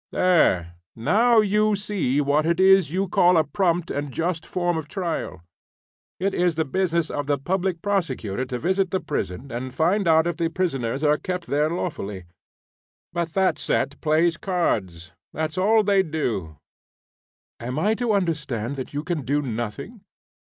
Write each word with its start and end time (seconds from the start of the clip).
"There, 0.11 0.73
now, 0.95 1.41
you 1.41 1.75
see 1.75 2.21
what 2.21 2.43
it 2.47 2.59
is 2.59 2.91
you 2.91 3.07
call 3.07 3.37
a 3.37 3.43
prompt 3.43 3.91
and 3.91 4.11
just 4.11 4.47
form 4.47 4.75
of 4.75 4.87
trial. 4.87 5.43
It 6.19 6.33
is 6.33 6.55
the 6.55 6.65
business 6.65 7.11
of 7.11 7.27
the 7.27 7.37
Public 7.37 7.83
Prosecutor 7.83 8.43
to 8.45 8.57
visit 8.57 8.89
the 8.89 8.99
prison 8.99 9.51
and 9.51 9.69
to 9.69 9.77
find 9.77 10.07
out 10.07 10.25
if 10.25 10.37
the 10.37 10.49
prisoners 10.49 11.03
are 11.03 11.19
kept 11.19 11.45
there 11.45 11.69
lawfully. 11.69 12.23
But 13.13 13.33
that 13.33 13.59
set 13.59 14.01
play 14.01 14.31
cards; 14.31 15.11
that's 15.33 15.59
all 15.59 15.83
they 15.83 16.01
do." 16.01 16.57
"Am 17.59 17.77
I 17.77 17.93
to 17.93 18.13
understand 18.13 18.77
that 18.77 18.95
you 18.95 19.03
can 19.03 19.21
do 19.23 19.39
nothing?" 19.43 20.01